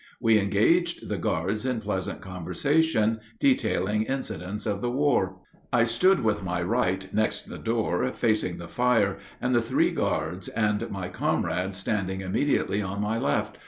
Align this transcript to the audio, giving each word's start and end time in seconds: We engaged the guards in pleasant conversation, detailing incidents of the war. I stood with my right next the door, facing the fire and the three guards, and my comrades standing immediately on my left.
We 0.19 0.39
engaged 0.39 1.09
the 1.09 1.19
guards 1.19 1.63
in 1.63 1.79
pleasant 1.79 2.21
conversation, 2.21 3.19
detailing 3.39 4.01
incidents 4.01 4.65
of 4.65 4.81
the 4.81 4.89
war. 4.89 5.35
I 5.71 5.83
stood 5.83 6.23
with 6.23 6.41
my 6.41 6.59
right 6.63 7.07
next 7.13 7.43
the 7.43 7.59
door, 7.59 8.07
facing 8.11 8.57
the 8.57 8.67
fire 8.67 9.19
and 9.39 9.53
the 9.53 9.61
three 9.61 9.91
guards, 9.91 10.47
and 10.47 10.89
my 10.89 11.07
comrades 11.09 11.77
standing 11.77 12.21
immediately 12.21 12.81
on 12.81 12.99
my 12.99 13.19
left. 13.19 13.59